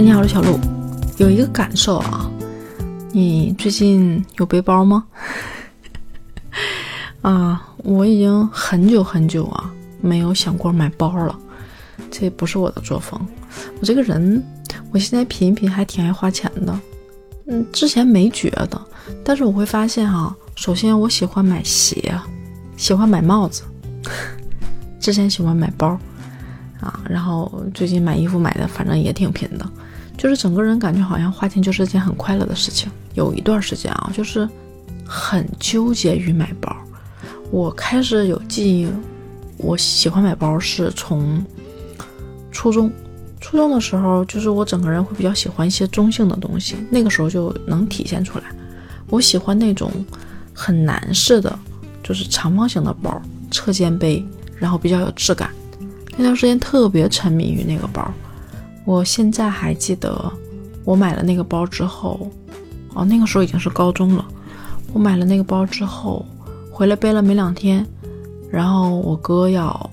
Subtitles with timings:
[0.00, 0.58] 嗨，你好，我是小鹿。
[1.18, 2.30] 有一个感受啊，
[3.12, 5.04] 你最近有背包吗？
[7.20, 11.38] 啊，我已经很久很久啊没有想过买包了，
[12.10, 13.20] 这不是我的作风。
[13.78, 14.42] 我这个人，
[14.90, 16.80] 我现在品一品还挺爱花钱的。
[17.48, 18.80] 嗯，之前没觉得，
[19.22, 22.18] 但是我会发现哈，首先我喜欢买鞋，
[22.74, 23.64] 喜欢买帽子，
[24.98, 26.00] 之前喜欢买包。
[26.80, 29.70] 啊，然后最近买衣服买的反正也挺拼的，
[30.16, 32.90] 就是整个人感觉好像花钱就是件很快乐的事情。
[33.14, 34.48] 有一段时间啊，就是
[35.04, 36.74] 很纠结于买包。
[37.50, 38.88] 我开始有记忆，
[39.56, 41.44] 我喜欢买包是从
[42.50, 42.90] 初中。
[43.40, 48.44] 初中的时候，就是我整个人会比较喜欢一些中性的东西，那个时候就能体现出来。
[49.08, 49.90] 我喜欢那种
[50.52, 51.58] 很男士的，
[52.02, 53.20] 就是长方形的包，
[53.50, 54.24] 侧肩背，
[54.56, 55.50] 然后比较有质感。
[56.16, 58.10] 那段时间特别沉迷于那个包，
[58.84, 60.30] 我现在还记得，
[60.84, 62.30] 我买了那个包之后，
[62.94, 64.26] 哦，那个时候已经是高中了。
[64.92, 66.26] 我买了那个包之后，
[66.70, 67.86] 回来背了没两天，
[68.50, 69.90] 然后我哥要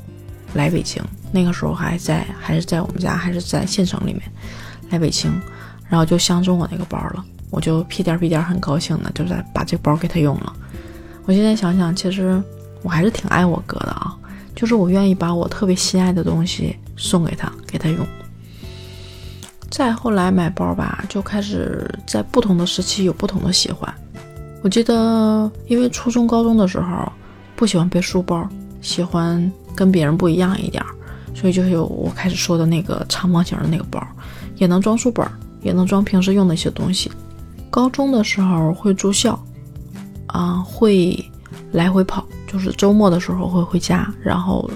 [0.54, 4.22] 来北京，那个时候还在，还是在我们家，还是在县城里面，
[4.90, 5.32] 来北京，
[5.88, 10.54] 然后就相中我那个包了，我就屁颠屁颠很高兴的，就在把这包给他用了。
[11.26, 12.42] 我现在想想，其实
[12.82, 14.18] 我还是挺爱我哥的啊。
[14.58, 18.06] 就是我愿意把我特别心爱的东西送给他，给他用。
[19.70, 23.94] 再后来买包吧，就开始在不同的时期有不同的喜欢。
[24.64, 27.08] 我记得，因为初中、高中的时候
[27.56, 28.50] 不喜欢背书包，
[28.82, 30.84] 喜欢跟别人不一样一点，
[31.36, 34.02] 所以就有我开始说的那个长方形的那个包，
[34.56, 35.24] 也能装书本，
[35.62, 37.12] 也能装平时用的一些东西。
[37.70, 39.40] 高中的时候会住校，
[40.26, 41.24] 啊，会
[41.72, 42.26] 来回跑。
[42.48, 44.70] 就是周末的时候会回家，然后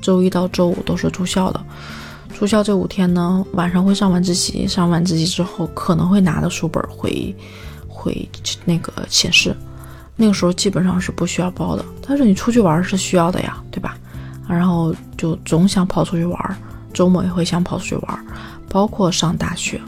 [0.00, 1.60] 周一到周五都是住校的。
[2.38, 7.34] 住校这五天呢，晚上会上晚自习，上晚自习之后可能会拿着书本回
[7.88, 8.28] 回
[8.64, 9.56] 那个寝室。
[10.16, 13.96] 那个时候基本上是不需要包的，但是你出去玩是需要的呀，对吧？
[14.48, 16.56] 然后就总想跑出去玩，
[16.92, 18.26] 周末也会想跑出去玩。
[18.68, 19.80] 包括上大学，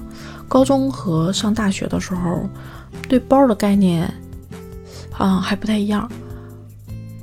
[0.47, 2.49] 高中和上大学的时候，
[3.09, 4.13] 对包的概念
[5.17, 6.09] 啊还不太一样。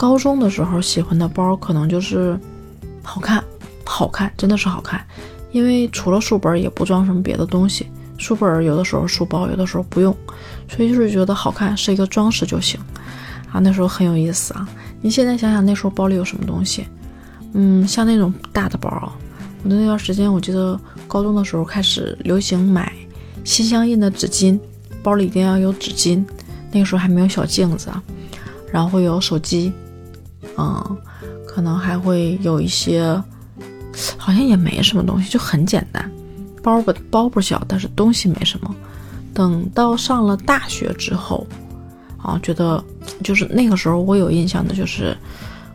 [0.01, 2.35] 高中的时候喜欢的包可能就是
[3.03, 3.43] 好看，
[3.85, 4.99] 好看，真的是好看。
[5.51, 7.85] 因为除了书本也不装什么别的东西，
[8.17, 10.11] 书本有的时候书包有的时候不用，
[10.67, 12.79] 所以就是觉得好看是一个装饰就行
[13.51, 13.59] 啊。
[13.59, 14.67] 那时候很有意思啊。
[15.01, 16.87] 你现在想想那时候包里有什么东西？
[17.53, 19.13] 嗯，像那种大的包啊。
[19.63, 22.91] 我的那段时间我记得高中的时候开始流行买
[23.43, 24.59] 心相印的纸巾，
[25.03, 26.25] 包里一定要有纸巾。
[26.71, 28.01] 那个时候还没有小镜子啊，
[28.71, 29.71] 然后会有手机。
[30.57, 30.97] 嗯，
[31.47, 33.03] 可能还会有一些，
[34.17, 36.09] 好像也没什么东西，就很简单。
[36.63, 38.75] 包不包不小，但是东西没什么。
[39.33, 41.47] 等到上了大学之后，
[42.17, 42.83] 啊，觉得
[43.23, 45.17] 就是那个时候我有印象的，就是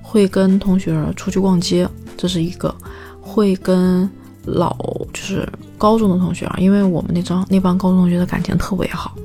[0.01, 2.73] 会跟同学出去逛街，这是一个；
[3.21, 4.09] 会跟
[4.45, 4.77] 老
[5.13, 9.17] 就是高中的同学啊，因为我们那张那帮高中同学的感情特别好，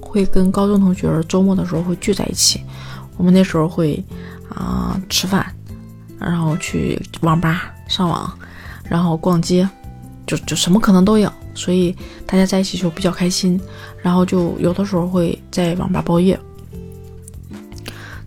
[0.00, 2.60] 会跟高中同学周末的时候会聚在一起。
[3.16, 4.02] 我们那时候会。
[4.56, 5.46] 啊，吃饭，
[6.18, 8.36] 然后去网吧上网，
[8.88, 9.68] 然后逛街，
[10.26, 11.94] 就就什么可能都有，所以
[12.24, 13.60] 大家在一起就比较开心。
[14.02, 16.38] 然后就有的时候会在网吧包夜。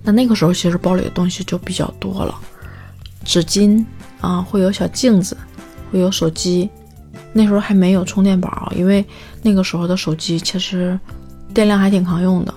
[0.03, 2.35] 那那个时候其实包里的东西就比较多了，
[3.25, 3.83] 纸巾
[4.21, 5.35] 啊，会有小镜子，
[5.91, 6.69] 会有手机。
[7.31, 9.05] 那时候还没有充电宝，因为
[9.41, 10.99] 那个时候的手机其实
[11.53, 12.53] 电量还挺抗用的，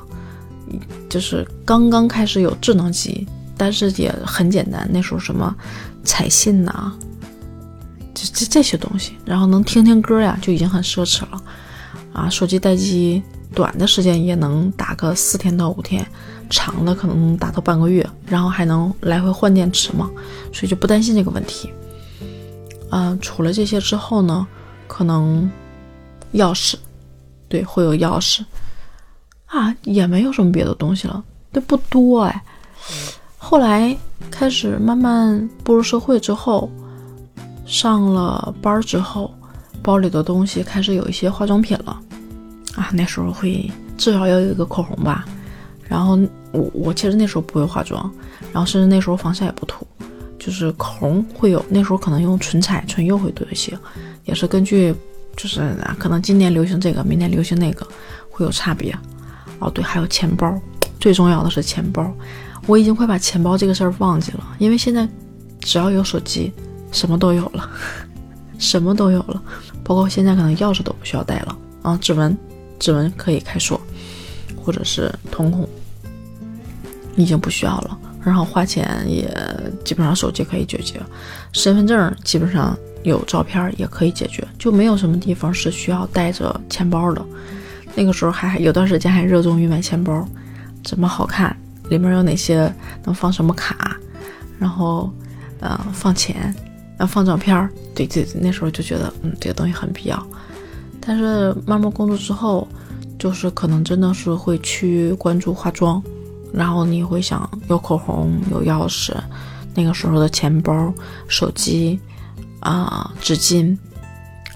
[1.08, 3.26] 就是刚刚开始有智能机。
[3.56, 5.54] 但是也很简单，那时候什么
[6.04, 6.92] 彩信呐，
[8.14, 11.42] 这这这些东西，然后能听听歌呀，就已经很奢侈了
[12.12, 12.28] 啊！
[12.28, 13.22] 手机待机
[13.54, 16.06] 短的时间也能打个四天到五天，
[16.50, 20.10] 长的可能打到半个月，然后还能来回换电池嘛，
[20.52, 21.70] 所以就不担心这个问题。
[22.90, 24.46] 嗯，除了这些之后呢，
[24.86, 25.50] 可能
[26.34, 26.74] 钥匙，
[27.48, 28.44] 对，会有钥匙
[29.46, 31.22] 啊，也没有什么别的东西了，
[31.52, 32.42] 这不多哎。
[33.52, 33.94] 后来
[34.30, 36.70] 开始慢慢步入社会之后，
[37.66, 39.30] 上了班之后，
[39.82, 42.00] 包里的东西开始有一些化妆品了，
[42.74, 45.26] 啊，那时候会至少要有一个口红吧。
[45.86, 46.18] 然后
[46.50, 48.10] 我我其实那时候不会化妆，
[48.54, 49.86] 然后甚至那时候防晒也不涂，
[50.38, 53.78] 就是口红会有，那时候可能用唇彩、唇釉会多一些，
[54.24, 54.94] 也是根据
[55.36, 57.86] 就是可能今年流行这个，明年流行那个
[58.30, 58.96] 会有差别。
[59.58, 60.58] 哦，对，还有钱包，
[60.98, 62.10] 最重要的是钱包。
[62.66, 65.08] 我已经快把钱包这个事儿忘记了，因为现在
[65.60, 66.52] 只要有手机，
[66.90, 67.68] 什么都有了。
[68.58, 69.42] 什么都有了，
[69.82, 72.38] 包括现在可能钥匙都不需要带了啊，指纹，
[72.78, 73.80] 指纹可以开锁，
[74.56, 75.68] 或者是瞳孔，
[77.16, 77.98] 已经不需要了。
[78.22, 79.28] 然后花钱也
[79.84, 81.00] 基本上手机可以解决，
[81.52, 87.24] 身份证基本上有照片也可以解决，就没有什么地方是需要带着钱包的。
[87.96, 90.24] 那个时候还有段时间还热衷于买钱包，
[90.84, 91.56] 怎么好看，
[91.92, 92.74] 里面有哪些
[93.04, 93.94] 能放什么卡，
[94.58, 95.12] 然后
[95.60, 96.54] 呃放钱，
[96.96, 100.26] 呃放照片，对对这，那时候就觉得嗯这个东西很必要。
[100.98, 102.66] 但是慢慢工作之后，
[103.18, 106.02] 就是可能真的是会去关注化妆。
[106.54, 109.14] 然后你会想有口红、有钥匙，
[109.74, 110.92] 那个时候的钱包、
[111.26, 111.98] 手机
[112.60, 113.76] 啊、纸巾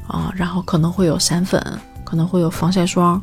[0.06, 1.58] 啊，然后可能会有散粉，
[2.04, 3.20] 可能会有防晒霜，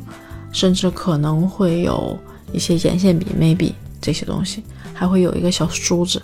[0.52, 2.18] 甚至可能会有
[2.52, 4.62] 一些眼线笔、眉笔这些东西，
[4.94, 6.22] 还会有一个小梳子。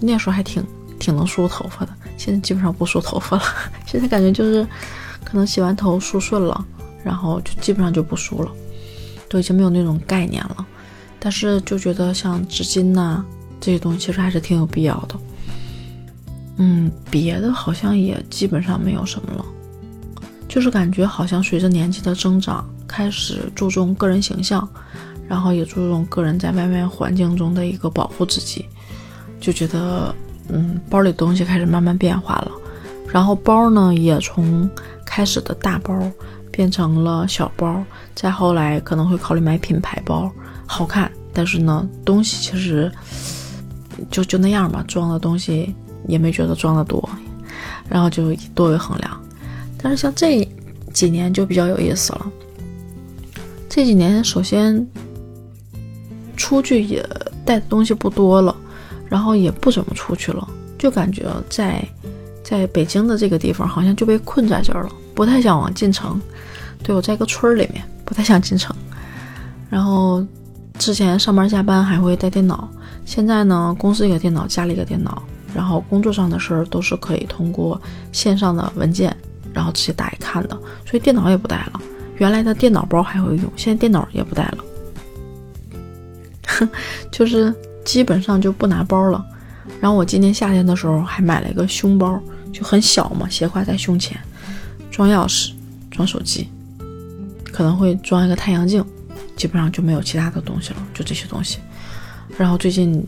[0.00, 0.62] 那时候还挺
[0.98, 3.42] 挺能梳头发的，现在基本上不梳头发了。
[3.86, 4.66] 现在感觉就是
[5.24, 6.64] 可能洗完头梳顺了，
[7.04, 8.50] 然后就基本上就不梳了，
[9.28, 10.66] 都已经没有那种概念了。
[11.20, 13.24] 但是就觉得像纸巾呐
[13.60, 15.14] 这些东西其实还是挺有必要的。
[16.56, 19.44] 嗯，别的好像也基本上没有什么了，
[20.48, 24.68] 就是感觉好像随着年纪的增长，开始注重个人形象，
[25.30, 28.64] 然后也注重个人在外面环境中的一个保护自己，
[29.40, 30.12] 就觉得
[30.48, 32.50] 嗯，包里东西开始慢慢变化了，
[33.12, 34.68] 然后包呢也从
[35.06, 35.96] 开始的大包
[36.50, 37.80] 变成了小包，
[38.12, 40.28] 再后来可能会考虑买品牌包。
[40.66, 42.90] 好看，但是呢，东西其实
[44.10, 45.72] 就就那样吧，装的东西
[46.08, 47.08] 也没觉得装的多，
[47.88, 49.20] 然后就多为衡量。
[49.80, 50.44] 但是像这
[50.92, 52.26] 几年就比较有意思了，
[53.68, 54.84] 这几年首先
[56.50, 57.00] 出去也
[57.44, 58.52] 带的东西不多了，
[59.08, 61.80] 然后也不怎么出去了，就感觉在
[62.42, 66.20] 在北京的这个地方好像就被困在这儿了，不太想往进城。
[66.82, 68.74] 对我在一个村儿里面，不太想进城，
[69.70, 70.26] 然后。
[70.78, 72.66] 之前上班下班还会带电脑，
[73.04, 75.22] 现在呢，公司一个电脑，家里一个电脑，
[75.54, 77.78] 然后工作上的事儿都是可以通过
[78.12, 79.14] 线上的文件，
[79.52, 81.82] 然后直接打开看的，所以电脑也不带了。
[82.16, 84.64] 原来的电脑包还会用，现在电脑也不带了，
[87.10, 87.54] 就是
[87.84, 89.24] 基本上就不拿包了。
[89.80, 92.20] 然后我今年夏天的时候还买了一个胸包，
[92.52, 94.18] 就很小嘛，斜挎在胸前，
[94.90, 95.52] 装钥匙，
[95.90, 96.48] 装手机，
[97.52, 98.84] 可能会装一个太阳镜。
[99.36, 101.60] 基本上就没有其他的东西了，就这些东西。
[102.36, 103.02] 然后最近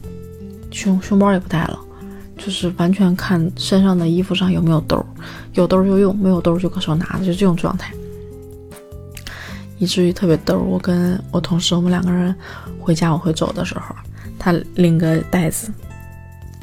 [0.71, 1.79] 胸胸包也不带了，
[2.39, 5.05] 就是完全看身上的衣服上有没有兜，
[5.53, 7.93] 有兜就用，没有兜就搁手拿着，就这种状态。
[9.83, 12.33] 以至于特别逗，我跟我同事我们两个人
[12.79, 13.93] 回家往回走的时候，
[14.39, 15.73] 他拎个袋子，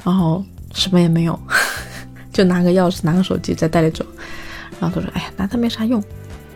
[0.06, 0.42] 然后
[0.74, 1.38] 什么也没有，
[2.32, 4.06] 就拿个钥匙拿个手机在袋里走。
[4.80, 6.02] 然后他说：“哎呀，拿它没啥用。”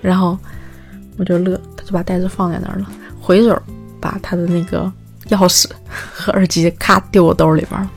[0.02, 0.38] 然后
[1.18, 2.90] 我就乐，他就把袋子放在那儿了。
[3.20, 3.62] 回手
[4.00, 4.90] 把他的那个
[5.32, 7.92] 钥匙 和耳机咔丢我兜里边了。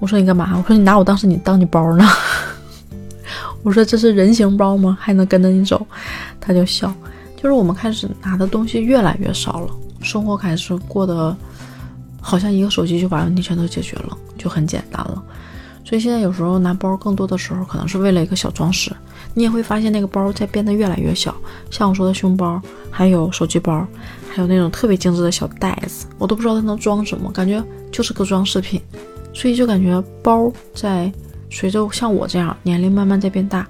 [0.00, 0.52] 我说你干嘛？
[0.54, 2.06] 我说你拿我当时你当你包呢。
[3.64, 4.98] 我说这是人形包吗？
[5.00, 5.86] 还能跟着你走？
[6.38, 6.92] 他就笑。
[7.46, 9.72] 就是我们开始拿的东西越来越少了，
[10.02, 11.36] 生活开始过得
[12.20, 15.22] 好像一个手机就把问题全都解决了，就很简单了。
[15.84, 18.90] 所以现在有时候拿包更多的时候可能是为了一个小装饰。
[19.32, 21.32] 你也会发现那个包在变得越来越小，
[21.70, 22.60] 像我说的胸包，
[22.90, 23.86] 还有手机包。
[24.28, 27.62] 还有那种特别精致的小袋子，我都不知道它能装什么，感觉
[27.92, 28.82] 就是个装饰品，
[29.32, 31.12] 所以就感觉包在
[31.48, 33.64] 随着像我这样年龄慢慢在变大，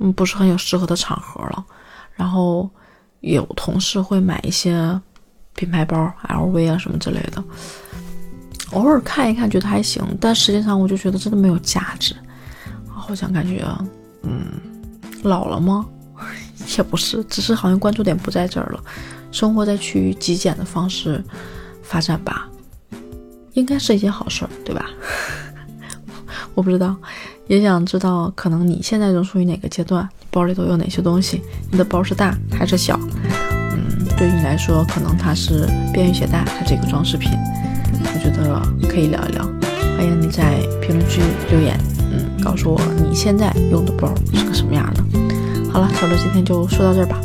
[0.00, 1.64] 嗯，不是很有适合的场合了。
[2.14, 2.68] 然后
[3.20, 5.00] 有同事会买一些
[5.54, 7.42] 品牌包，LV 啊什么之类的，
[8.72, 12.14] 偶尔看一看觉得还行，但实际上我就觉得真的没有价值，
[12.88, 13.64] 好像感觉
[14.22, 14.44] 嗯
[15.22, 15.86] 老了吗？
[16.78, 18.82] 也不是，只是好像关注点不在这儿了。
[19.30, 21.22] 生活在趋于极简的方式
[21.82, 22.48] 发展吧，
[23.54, 24.88] 应该是一件好事儿，对吧？
[26.54, 26.96] 我不知道，
[27.48, 30.08] 也想知道，可能你现在正处于哪个阶段？
[30.34, 31.40] 包里都有哪些东西？
[31.70, 32.98] 你的包是大还是小？
[33.70, 37.30] 嗯，对于你来说，可能它是便于携带，它这个装饰品？
[38.02, 39.44] 我觉得可以聊一聊。
[39.96, 41.20] 欢迎你在评论区
[41.52, 41.78] 留言，
[42.10, 45.04] 嗯，告诉我你现在用的包是个什么样的。
[45.72, 47.20] 好了，小刘今天就说到这儿吧。